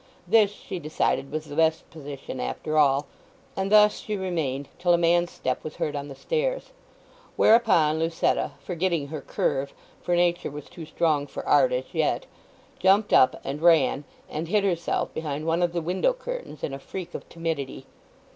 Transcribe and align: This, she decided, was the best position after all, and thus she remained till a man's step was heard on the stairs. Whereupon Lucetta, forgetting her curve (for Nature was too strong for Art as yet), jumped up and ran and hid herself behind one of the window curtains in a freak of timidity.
This, 0.27 0.49
she 0.51 0.79
decided, 0.79 1.31
was 1.31 1.45
the 1.45 1.55
best 1.55 1.87
position 1.91 2.39
after 2.39 2.75
all, 2.75 3.05
and 3.55 3.71
thus 3.71 3.99
she 3.99 4.17
remained 4.17 4.67
till 4.79 4.95
a 4.95 4.97
man's 4.97 5.29
step 5.29 5.63
was 5.63 5.75
heard 5.75 5.95
on 5.95 6.07
the 6.07 6.15
stairs. 6.15 6.71
Whereupon 7.35 7.99
Lucetta, 7.99 8.53
forgetting 8.63 9.09
her 9.09 9.21
curve 9.21 9.75
(for 10.01 10.15
Nature 10.15 10.49
was 10.49 10.69
too 10.69 10.87
strong 10.87 11.27
for 11.27 11.47
Art 11.47 11.71
as 11.71 11.93
yet), 11.93 12.25
jumped 12.79 13.13
up 13.13 13.39
and 13.43 13.61
ran 13.61 14.03
and 14.27 14.47
hid 14.47 14.63
herself 14.63 15.13
behind 15.13 15.45
one 15.45 15.61
of 15.61 15.71
the 15.71 15.83
window 15.83 16.13
curtains 16.13 16.63
in 16.63 16.73
a 16.73 16.79
freak 16.79 17.13
of 17.13 17.29
timidity. 17.29 17.85